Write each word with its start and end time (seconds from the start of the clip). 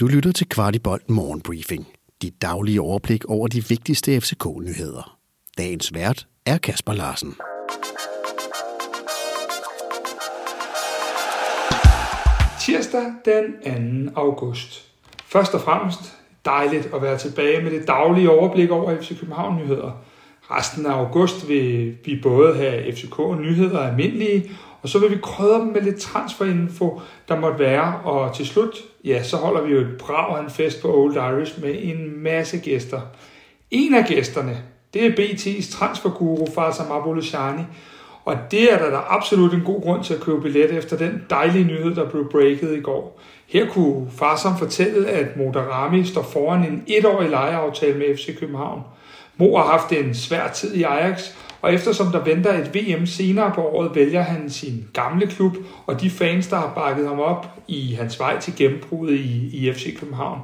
Du 0.00 0.06
lytter 0.06 0.32
til 0.32 0.48
Kvartibolt 0.48 1.10
Morgenbriefing. 1.10 1.86
Dit 2.22 2.42
daglige 2.42 2.80
overblik 2.80 3.24
over 3.24 3.48
de 3.48 3.64
vigtigste 3.68 4.20
FCK-nyheder. 4.20 5.18
Dagens 5.58 5.94
vært 5.94 6.26
er 6.46 6.58
Kasper 6.58 6.92
Larsen. 6.92 7.34
Tirsdag 12.60 13.04
den 13.24 14.14
2. 14.14 14.20
august. 14.20 14.92
Først 15.24 15.54
og 15.54 15.60
fremmest 15.60 16.00
dejligt 16.44 16.94
at 16.94 17.02
være 17.02 17.18
tilbage 17.18 17.62
med 17.62 17.70
det 17.70 17.88
daglige 17.88 18.30
overblik 18.30 18.70
over 18.70 19.00
FC 19.00 19.20
København 19.20 19.56
nyheder. 19.56 20.04
Resten 20.50 20.86
af 20.86 20.92
august 20.92 21.48
vil 21.48 21.96
vi 22.04 22.20
både 22.22 22.56
have 22.56 22.92
FCK 22.92 23.18
nyheder 23.40 23.80
almindelige, 23.80 24.50
og 24.82 24.88
så 24.88 24.98
vil 24.98 25.10
vi 25.10 25.18
krydre 25.22 25.60
dem 25.60 25.66
med 25.66 25.80
lidt 25.80 26.00
transferinfo, 26.00 27.00
der 27.28 27.40
måtte 27.40 27.58
være. 27.58 28.00
Og 28.04 28.34
til 28.34 28.46
slut, 28.46 28.76
ja, 29.04 29.22
så 29.22 29.36
holder 29.36 29.62
vi 29.62 29.72
jo 29.72 29.80
et 29.80 29.96
brav 29.98 30.40
en 30.40 30.50
fest 30.50 30.82
på 30.82 30.94
Old 30.94 31.16
Irish 31.16 31.62
med 31.62 31.74
en 31.82 32.22
masse 32.22 32.58
gæster. 32.58 33.00
En 33.70 33.94
af 33.94 34.04
gæsterne, 34.06 34.62
det 34.94 35.06
er 35.06 35.10
BT's 35.10 35.78
transferguru 35.78 36.46
Farzam 36.54 36.92
Abolashani, 36.92 37.62
og 38.24 38.36
det 38.50 38.72
er 38.72 38.78
der, 38.78 38.90
der 38.90 39.12
absolut 39.12 39.54
en 39.54 39.62
god 39.64 39.82
grund 39.82 40.04
til 40.04 40.14
at 40.14 40.20
købe 40.20 40.40
billet 40.40 40.70
efter 40.70 40.96
den 40.96 41.24
dejlige 41.30 41.64
nyhed, 41.64 41.94
der 41.94 42.10
blev 42.10 42.30
breaket 42.30 42.76
i 42.76 42.80
går. 42.80 43.20
Her 43.46 43.66
kunne 43.66 44.10
Farsam 44.10 44.58
fortælle, 44.58 45.08
at 45.08 45.36
Modarami 45.36 46.04
står 46.04 46.22
foran 46.22 46.64
en 46.64 46.84
etårig 46.86 47.30
lejeaftale 47.30 47.98
med 47.98 48.16
FC 48.16 48.38
København. 48.38 48.82
Mo 49.36 49.56
har 49.56 49.64
haft 49.64 49.92
en 49.92 50.14
svær 50.14 50.48
tid 50.48 50.74
i 50.74 50.82
Ajax, 50.82 51.30
og 51.62 51.74
eftersom 51.74 52.12
der 52.12 52.24
venter 52.24 52.52
et 52.52 52.74
VM 52.74 53.06
senere 53.06 53.52
på 53.54 53.60
året, 53.60 53.94
vælger 53.94 54.22
han 54.22 54.50
sin 54.50 54.88
gamle 54.92 55.26
klub 55.26 55.56
og 55.86 56.00
de 56.00 56.10
fans, 56.10 56.46
der 56.46 56.56
har 56.56 56.72
bakket 56.74 57.08
ham 57.08 57.20
op 57.20 57.46
i 57.68 57.94
hans 57.94 58.20
vej 58.20 58.40
til 58.40 58.56
gennembruddet 58.56 59.16
i, 59.16 59.56
i 59.56 59.72
FC 59.72 59.98
København. 59.98 60.40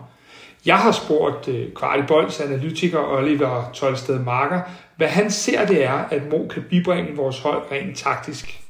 Jeg 0.66 0.78
har 0.78 0.92
spurgt 0.92 1.48
uh, 1.48 1.72
Kvartibolds 1.74 2.40
analytiker 2.40 2.98
Oliver 2.98 3.70
Tolsted 3.74 4.18
Marker, 4.18 4.60
hvad 4.96 5.08
han 5.08 5.30
ser 5.30 5.66
det 5.66 5.84
er, 5.84 5.92
at 5.92 6.22
Mo 6.30 6.48
kan 6.48 6.62
bibringe 6.70 7.16
vores 7.16 7.38
hold 7.38 7.72
rent 7.72 7.98
taktisk. 7.98 8.62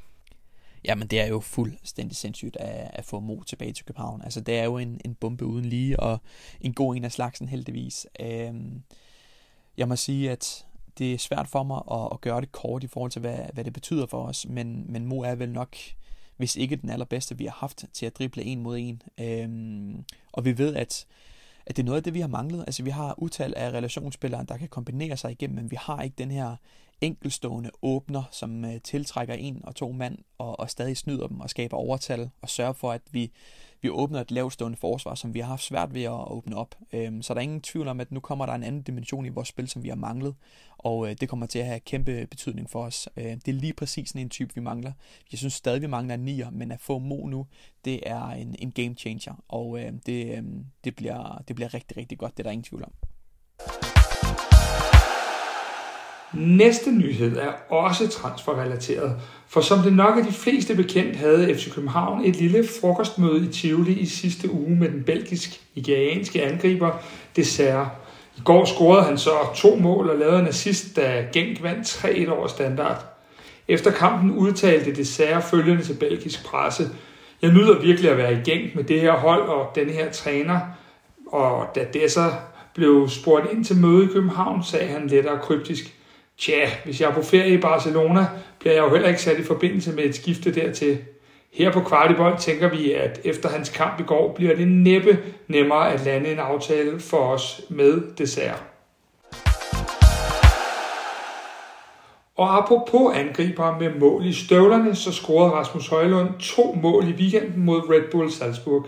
Jamen, 0.84 1.08
det 1.08 1.20
er 1.20 1.26
jo 1.26 1.40
fuldstændig 1.40 2.16
sindssygt 2.16 2.56
at, 2.56 2.90
at 2.92 3.04
få 3.04 3.20
Mo 3.20 3.42
tilbage 3.42 3.72
til 3.72 3.86
København. 3.86 4.22
Altså, 4.24 4.40
det 4.40 4.58
er 4.58 4.64
jo 4.64 4.78
en, 4.78 5.00
en 5.04 5.14
bombe 5.14 5.44
uden 5.44 5.64
lige, 5.64 6.00
og 6.00 6.20
en 6.60 6.74
god 6.74 6.96
en 6.96 7.04
af 7.04 7.12
slagsen 7.12 7.48
heldigvis. 7.48 8.06
Øhm, 8.20 8.82
jeg 9.76 9.88
må 9.88 9.96
sige, 9.96 10.30
at 10.30 10.66
det 10.98 11.14
er 11.14 11.18
svært 11.18 11.48
for 11.48 11.62
mig 11.62 11.82
at, 11.90 12.08
at 12.12 12.20
gøre 12.20 12.40
det 12.40 12.52
kort 12.52 12.84
i 12.84 12.86
forhold 12.86 13.10
til, 13.10 13.20
hvad, 13.20 13.38
hvad 13.52 13.64
det 13.64 13.72
betyder 13.72 14.06
for 14.06 14.22
os, 14.22 14.46
men, 14.48 14.92
men 14.92 15.06
Mo 15.06 15.20
er 15.20 15.34
vel 15.34 15.52
nok, 15.52 15.76
hvis 16.36 16.56
ikke 16.56 16.76
den 16.76 16.90
allerbedste, 16.90 17.38
vi 17.38 17.44
har 17.44 17.56
haft 17.58 17.84
til 17.92 18.06
at 18.06 18.18
drible 18.18 18.42
en 18.42 18.62
mod 18.62 18.78
en. 18.78 19.02
Øhm, 19.20 20.04
og 20.32 20.44
vi 20.44 20.58
ved, 20.58 20.76
at 20.76 21.06
at 21.66 21.76
det 21.76 21.82
er 21.82 21.86
noget 21.86 21.96
af 21.96 22.02
det, 22.02 22.14
vi 22.14 22.20
har 22.20 22.28
manglet. 22.28 22.60
Altså, 22.66 22.82
vi 22.82 22.90
har 22.90 23.14
utal 23.18 23.54
af 23.56 23.70
relationsspillere, 23.70 24.44
der 24.48 24.56
kan 24.56 24.68
kombinere 24.68 25.16
sig 25.16 25.30
igennem, 25.30 25.56
men 25.56 25.70
vi 25.70 25.76
har 25.80 26.02
ikke 26.02 26.14
den 26.18 26.30
her 26.30 26.56
enkelstående 27.00 27.70
åbner, 27.82 28.22
som 28.30 28.64
uh, 28.64 28.70
tiltrækker 28.84 29.34
en 29.34 29.60
og 29.64 29.74
to 29.74 29.92
mand 29.92 30.18
og, 30.38 30.60
og 30.60 30.70
stadig 30.70 30.96
snyder 30.96 31.26
dem 31.26 31.40
og 31.40 31.50
skaber 31.50 31.76
overtal 31.76 32.30
og 32.42 32.48
sørger 32.48 32.72
for, 32.72 32.92
at 32.92 33.02
vi, 33.10 33.32
vi 33.82 33.90
åbner 33.90 34.20
et 34.20 34.30
lavstående 34.30 34.78
forsvar, 34.78 35.14
som 35.14 35.34
vi 35.34 35.40
har 35.40 35.46
haft 35.46 35.62
svært 35.62 35.94
ved 35.94 36.02
at 36.02 36.30
åbne 36.32 36.56
op. 36.56 36.74
Um, 36.92 37.22
så 37.22 37.34
der 37.34 37.40
er 37.40 37.42
ingen 37.42 37.60
tvivl 37.60 37.88
om, 37.88 38.00
at 38.00 38.12
nu 38.12 38.20
kommer 38.20 38.46
der 38.46 38.52
en 38.52 38.62
anden 38.62 38.82
dimension 38.82 39.26
i 39.26 39.28
vores 39.28 39.48
spil, 39.48 39.68
som 39.68 39.82
vi 39.82 39.88
har 39.88 39.96
manglet, 39.96 40.34
og 40.78 41.10
øh, 41.10 41.16
det 41.20 41.28
kommer 41.28 41.46
til 41.46 41.58
at 41.58 41.66
have 41.66 41.80
kæmpe 41.80 42.26
betydning 42.26 42.70
for 42.70 42.84
os. 42.84 43.08
Øh, 43.16 43.24
det 43.24 43.48
er 43.48 43.52
lige 43.52 43.72
præcis 43.72 44.08
sådan 44.08 44.22
en 44.22 44.28
type, 44.28 44.54
vi 44.54 44.60
mangler. 44.60 44.92
Jeg 45.32 45.38
synes 45.38 45.54
stadig, 45.54 45.82
vi 45.82 45.86
mangler 45.86 46.14
en 46.14 46.20
nier, 46.20 46.50
men 46.50 46.72
at 46.72 46.80
få 46.80 46.98
Mo 46.98 47.26
nu, 47.26 47.46
det 47.84 48.00
er 48.02 48.24
en, 48.24 48.56
en 48.58 48.70
game 48.70 48.94
changer, 48.94 49.44
og 49.48 49.80
øh, 49.80 49.92
det, 50.06 50.38
øh, 50.38 50.44
det, 50.84 50.96
bliver, 50.96 51.42
det 51.48 51.56
bliver 51.56 51.74
rigtig, 51.74 51.96
rigtig 51.96 52.18
godt, 52.18 52.36
det 52.36 52.42
er 52.42 52.44
der 52.44 52.50
ingen 52.50 52.64
tvivl 52.64 52.84
om. 52.84 52.92
Næste 56.34 56.92
nyhed 56.92 57.36
er 57.36 57.52
også 57.68 58.08
transferrelateret, 58.08 59.16
for 59.48 59.60
som 59.60 59.78
det 59.78 59.92
nok 59.92 60.18
er 60.18 60.22
de 60.22 60.32
fleste 60.32 60.74
bekendt, 60.74 61.16
havde 61.16 61.54
FC 61.54 61.74
København 61.74 62.24
et 62.24 62.36
lille 62.36 62.68
frokostmøde 62.80 63.46
i 63.46 63.52
Tivoli 63.52 63.92
i 63.92 64.06
sidste 64.06 64.52
uge 64.52 64.76
med 64.76 64.88
den 64.88 65.02
belgisk-nigerianske 65.02 66.44
angriber 66.44 66.90
Dessert. 67.36 67.86
I 68.36 68.40
går 68.44 68.64
scorede 68.64 69.02
han 69.02 69.18
så 69.18 69.30
to 69.56 69.76
mål 69.76 70.10
og 70.10 70.18
lavede 70.18 70.38
en 70.38 70.46
assist, 70.46 70.96
da 70.96 71.24
Genk 71.32 71.62
vandt 71.62 71.86
3-1 71.86 72.30
over 72.30 72.46
standard. 72.46 73.04
Efter 73.68 73.90
kampen 73.90 74.30
udtalte 74.30 74.94
Dessert 74.94 75.44
følgende 75.44 75.82
til 75.82 75.94
belgisk 75.94 76.44
presse. 76.44 76.88
Jeg 77.42 77.50
nyder 77.52 77.80
virkelig 77.80 78.10
at 78.10 78.16
være 78.16 78.32
i 78.32 78.50
Genk 78.50 78.74
med 78.74 78.84
det 78.84 79.00
her 79.00 79.12
hold 79.12 79.42
og 79.42 79.66
den 79.74 79.90
her 79.90 80.12
træner. 80.12 80.60
Og 81.26 81.66
da 81.74 81.86
Dessert 81.92 82.32
blev 82.74 83.08
spurgt 83.08 83.52
ind 83.52 83.64
til 83.64 83.76
møde 83.76 84.04
i 84.04 84.08
København, 84.08 84.64
sagde 84.64 84.86
han 84.86 85.06
lettere 85.06 85.38
kryptisk– 85.38 85.94
Tja, 86.40 86.70
hvis 86.84 87.00
jeg 87.00 87.10
er 87.10 87.14
på 87.14 87.22
ferie 87.22 87.54
i 87.54 87.60
Barcelona, 87.60 88.26
bliver 88.58 88.74
jeg 88.74 88.82
jo 88.82 88.90
heller 88.90 89.08
ikke 89.08 89.22
sat 89.22 89.38
i 89.38 89.42
forbindelse 89.42 89.92
med 89.92 90.04
et 90.04 90.14
skifte 90.14 90.54
dertil. 90.54 90.98
Her 91.52 91.72
på 91.72 91.80
Kvartibold 91.80 92.38
tænker 92.38 92.68
vi, 92.68 92.92
at 92.92 93.20
efter 93.24 93.48
hans 93.48 93.68
kamp 93.68 94.00
i 94.00 94.02
går, 94.02 94.34
bliver 94.34 94.56
det 94.56 94.68
næppe 94.68 95.18
nemmere 95.48 95.92
at 95.92 96.04
lande 96.04 96.32
en 96.32 96.38
aftale 96.38 97.00
for 97.00 97.18
os 97.18 97.60
med 97.68 98.02
dessert. 98.18 98.62
Og 102.36 102.58
apropos 102.58 103.16
angriber 103.16 103.78
med 103.78 103.94
mål 103.94 104.26
i 104.26 104.32
støvlerne, 104.32 104.94
så 104.94 105.12
scorede 105.12 105.50
Rasmus 105.50 105.88
Højlund 105.88 106.28
to 106.40 106.78
mål 106.82 107.08
i 107.08 107.12
weekenden 107.12 107.64
mod 107.64 107.90
Red 107.90 108.10
Bull 108.12 108.30
Salzburg. 108.30 108.86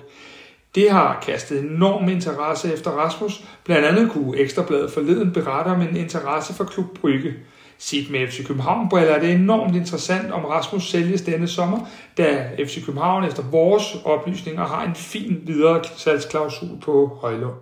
Det 0.75 0.91
har 0.91 1.21
kastet 1.23 1.61
enorm 1.61 2.09
interesse 2.09 2.73
efter 2.73 2.91
Rasmus. 2.91 3.45
Blandt 3.65 3.87
andet 3.87 4.13
kunne 4.13 4.39
Ekstrabladet 4.39 4.91
forleden 4.91 5.33
berette 5.33 5.69
om 5.69 5.81
en 5.81 5.97
interesse 5.97 6.55
for 6.55 6.65
Klub 6.65 6.99
Brygge. 7.01 7.35
Set 7.79 8.11
med 8.11 8.29
FC 8.29 8.47
København 8.47 8.89
briller 8.89 9.15
er 9.15 9.21
det 9.21 9.31
enormt 9.31 9.77
interessant, 9.77 10.33
om 10.33 10.45
Rasmus 10.45 10.91
sælges 10.91 11.23
denne 11.23 11.49
sommer, 11.49 11.79
da 12.19 12.51
FC 12.65 12.87
København 12.87 13.25
efter 13.25 13.43
vores 13.43 13.97
oplysninger 14.05 14.67
har 14.67 14.85
en 14.85 14.95
fin 14.95 15.43
videre 15.47 15.85
salgsklausul 15.97 16.81
på 16.81 17.19
Højlund. 17.21 17.55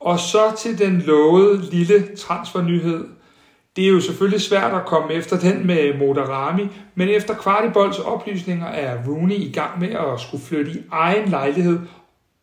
Og 0.00 0.18
så 0.18 0.56
til 0.58 0.78
den 0.78 1.00
lovede 1.00 1.70
lille 1.70 2.16
transfernyhed– 2.16 3.04
det 3.76 3.84
er 3.84 3.88
jo 3.88 4.00
selvfølgelig 4.00 4.40
svært 4.40 4.74
at 4.74 4.86
komme 4.86 5.12
efter 5.12 5.38
den 5.38 5.66
med 5.66 5.98
Modarami, 5.98 6.68
men 6.94 7.08
efter 7.08 7.34
Kvartibolds 7.34 7.98
oplysninger 7.98 8.66
er 8.66 9.06
Rooney 9.06 9.34
i 9.34 9.52
gang 9.52 9.80
med 9.80 9.88
at 9.88 10.20
skulle 10.20 10.44
flytte 10.44 10.72
i 10.72 10.82
egen 10.90 11.28
lejlighed, 11.28 11.78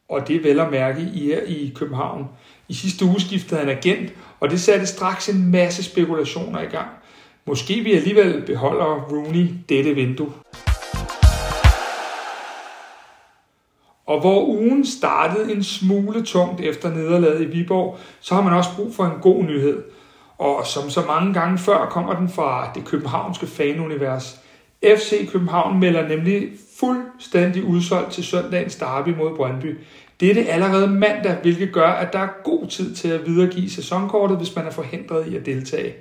og 0.09 0.27
det 0.27 0.35
er 0.35 0.41
vel 0.41 0.59
at 0.59 0.71
mærke 0.71 1.01
i 1.13 1.25
her 1.25 1.41
i 1.41 1.73
København. 1.75 2.27
I 2.67 2.73
sidste 2.73 3.05
uge 3.05 3.21
skiftede 3.21 3.59
han 3.59 3.69
agent, 3.69 4.13
og 4.39 4.49
det 4.49 4.61
satte 4.61 4.85
straks 4.85 5.29
en 5.29 5.51
masse 5.51 5.83
spekulationer 5.83 6.61
i 6.61 6.65
gang. 6.65 6.87
Måske 7.45 7.73
vi 7.79 7.93
alligevel 7.93 8.43
beholder 8.45 9.05
Rooney 9.11 9.47
dette 9.69 9.93
vindue. 9.93 10.31
Og 14.05 14.19
hvor 14.19 14.45
ugen 14.45 14.85
startede 14.85 15.53
en 15.53 15.63
smule 15.63 16.23
tungt 16.23 16.61
efter 16.61 16.89
nederlaget 16.89 17.41
i 17.41 17.45
Viborg, 17.45 17.97
så 18.19 18.35
har 18.35 18.41
man 18.41 18.53
også 18.53 18.69
brug 18.75 18.95
for 18.95 19.03
en 19.03 19.21
god 19.21 19.43
nyhed– 19.43 19.83
og 20.41 20.67
som 20.67 20.89
så 20.89 21.01
mange 21.07 21.33
gange 21.33 21.57
før 21.57 21.85
kommer 21.85 22.13
den 22.13 22.29
fra 22.29 22.71
det 22.75 22.85
københavnske 22.85 23.47
fanunivers. 23.47 24.39
FC 24.83 25.31
København 25.31 25.79
melder 25.79 26.07
nemlig 26.07 26.49
fuldstændig 26.79 27.63
udsolgt 27.63 28.11
til 28.11 28.23
søndagens 28.23 28.75
derby 28.75 29.09
mod 29.09 29.35
Brøndby. 29.35 29.77
Det 30.19 30.29
er 30.29 30.33
det 30.33 30.45
allerede 30.49 30.87
mandag, 30.87 31.35
hvilket 31.41 31.73
gør, 31.73 31.87
at 31.87 32.13
der 32.13 32.19
er 32.19 32.27
god 32.43 32.67
tid 32.67 32.95
til 32.95 33.07
at 33.07 33.25
videregive 33.25 33.69
sæsonkortet, 33.69 34.37
hvis 34.37 34.55
man 34.55 34.65
er 34.65 34.71
forhindret 34.71 35.27
i 35.27 35.35
at 35.35 35.45
deltage. 35.45 35.93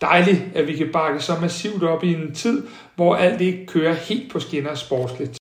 Dejligt, 0.00 0.42
at 0.54 0.66
vi 0.66 0.76
kan 0.76 0.88
bakke 0.92 1.20
så 1.20 1.32
massivt 1.40 1.82
op 1.82 2.04
i 2.04 2.14
en 2.14 2.34
tid, 2.34 2.66
hvor 2.96 3.14
alt 3.14 3.40
ikke 3.40 3.66
kører 3.66 3.94
helt 3.94 4.32
på 4.32 4.40
skinner 4.40 4.74
sportsligt. 4.74 5.38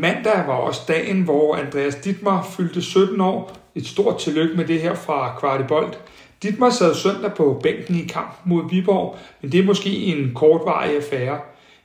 Mandag 0.00 0.46
var 0.46 0.54
også 0.54 0.80
dagen, 0.88 1.22
hvor 1.22 1.56
Andreas 1.56 1.94
Dittmar 1.94 2.48
fyldte 2.56 2.82
17 2.82 3.20
år. 3.20 3.56
Et 3.74 3.86
stort 3.86 4.18
tillykke 4.18 4.56
med 4.56 4.64
det 4.64 4.80
her 4.80 4.94
fra 4.94 5.38
Kvartibolt. 5.40 5.98
Dittmar 6.42 6.70
sad 6.70 6.94
søndag 6.94 7.34
på 7.34 7.60
bænken 7.62 7.96
i 7.96 8.06
kamp 8.06 8.32
mod 8.44 8.70
Viborg, 8.70 9.18
men 9.42 9.52
det 9.52 9.60
er 9.60 9.64
måske 9.64 9.90
en 9.90 10.32
kortvarig 10.34 10.96
affære. 10.96 11.38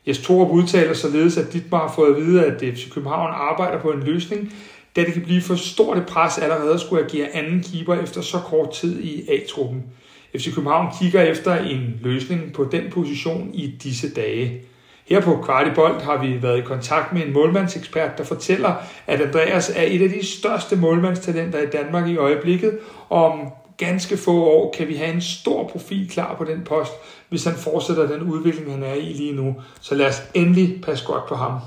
Jes 0.08 0.20
Torup 0.20 0.52
udtaler 0.52 0.94
således, 0.94 1.38
at 1.38 1.54
Dittmar 1.54 1.88
har 1.88 1.94
fået 1.96 2.16
at 2.16 2.22
vide, 2.22 2.46
at 2.46 2.76
FC 2.76 2.94
København 2.94 3.32
arbejder 3.34 3.80
på 3.80 3.92
en 3.92 4.04
løsning, 4.04 4.54
da 4.96 5.02
det 5.02 5.14
kan 5.14 5.22
blive 5.22 5.42
for 5.42 5.56
stort 5.56 5.98
et 5.98 6.06
pres 6.06 6.38
allerede 6.38 6.74
at 6.74 6.80
skulle 6.80 7.06
agere 7.06 7.28
anden 7.28 7.64
keeper 7.64 7.96
efter 7.96 8.22
så 8.22 8.38
kort 8.38 8.72
tid 8.74 9.04
i 9.04 9.30
A-truppen. 9.30 9.84
FC 10.38 10.56
København 10.56 10.94
kigger 11.02 11.22
efter 11.22 11.56
en 11.56 12.00
løsning 12.02 12.54
på 12.54 12.64
den 12.72 12.84
position 12.92 13.52
i 13.54 13.68
disse 13.84 14.14
dage. 14.14 14.62
Her 15.06 15.22
på 15.22 15.42
Kvartibold 15.46 16.02
har 16.02 16.18
vi 16.18 16.44
været 16.44 16.58
i 16.58 16.62
kontakt 16.62 17.14
med 17.14 17.26
en 17.26 17.34
målmandsekspert, 17.34 18.18
der 18.18 18.24
fortæller, 18.24 18.74
at 19.08 19.22
Andreas 19.22 19.70
er 19.70 19.84
et 19.88 20.02
af 20.02 20.10
de 20.10 20.26
største 20.26 20.76
målmandstalenter 20.76 21.60
i 21.60 21.66
Danmark 21.66 22.08
i 22.10 22.18
øjeblikket, 22.18 22.80
og 23.10 23.32
om 23.32 23.40
ganske 23.78 24.18
få 24.18 24.44
år 24.44 24.74
kan 24.78 24.88
vi 24.88 24.96
have 24.96 25.14
en 25.14 25.22
stor 25.22 25.68
profil 25.68 26.10
klar 26.10 26.36
på 26.36 26.44
den 26.44 26.64
post, 26.64 26.92
hvis 27.30 27.44
han 27.44 27.54
fortsætter 27.54 28.08
den 28.08 28.22
udvikling, 28.22 28.72
han 28.72 28.84
er 28.84 28.94
i 28.94 29.14
lige 29.14 29.36
nu. 29.36 29.56
Så 29.82 29.96
lad 29.96 30.08
os 30.08 30.24
endelig 30.34 30.82
passe 30.84 31.06
godt 31.06 31.28
på 31.28 31.36
ham. 31.36 31.60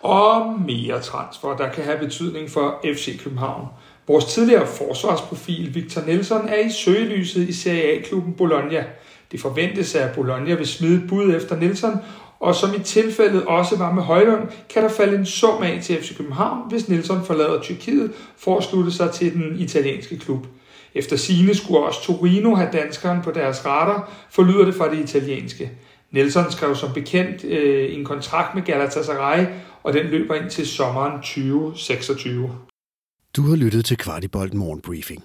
Og 0.00 0.60
mere 0.66 1.00
transfer, 1.00 1.56
der 1.56 1.72
kan 1.72 1.84
have 1.84 1.98
betydning 1.98 2.50
for 2.50 2.80
FC 2.84 3.22
København. 3.22 3.66
Vores 4.08 4.24
tidligere 4.24 4.66
forsvarsprofil, 4.66 5.74
Victor 5.74 6.02
Nelson, 6.06 6.48
er 6.48 6.56
i 6.56 6.70
søgelyset 6.70 7.48
i 7.48 7.52
Serie 7.52 7.82
A-klubben 7.82 8.34
Bologna. 8.34 8.84
Det 9.32 9.40
forventes, 9.40 9.94
at 9.94 10.14
Bologna 10.14 10.54
vil 10.54 10.66
smide 10.66 11.02
bud 11.08 11.34
efter 11.34 11.56
Nielsen, 11.56 11.92
og 12.40 12.54
som 12.54 12.74
i 12.74 12.82
tilfældet 12.82 13.44
også 13.44 13.76
var 13.76 13.92
med 13.92 14.02
Højlund, 14.02 14.48
kan 14.68 14.82
der 14.82 14.88
falde 14.88 15.18
en 15.18 15.26
sum 15.26 15.62
af 15.62 15.80
til 15.82 16.02
FC 16.02 16.16
København, 16.16 16.70
hvis 16.70 16.88
Nielsen 16.88 17.24
forlader 17.24 17.60
Tyrkiet 17.60 18.12
for 18.36 18.58
at 18.58 18.64
slutte 18.64 18.92
sig 18.92 19.10
til 19.10 19.34
den 19.34 19.60
italienske 19.60 20.18
klub. 20.18 20.46
Efter 20.94 21.16
sine 21.16 21.54
skulle 21.54 21.80
også 21.80 22.02
Torino 22.02 22.54
have 22.54 22.68
danskeren 22.72 23.22
på 23.22 23.30
deres 23.30 23.66
radar, 23.66 24.12
forlyder 24.30 24.64
det 24.64 24.74
fra 24.74 24.90
det 24.90 24.98
italienske. 24.98 25.70
Nelson 26.10 26.52
skrev 26.52 26.74
som 26.74 26.92
bekendt 26.92 27.44
øh, 27.44 27.94
en 27.94 28.04
kontrakt 28.04 28.54
med 28.54 28.62
Galatasaray, 28.62 29.46
og 29.82 29.92
den 29.92 30.06
løber 30.06 30.34
ind 30.34 30.50
til 30.50 30.66
sommeren 30.66 31.12
2026. 31.12 32.50
Du 33.36 33.42
har 33.42 33.56
lyttet 33.56 33.84
til 33.84 33.96
Kvartibolt 33.96 34.54
Morgenbriefing. 34.54 35.24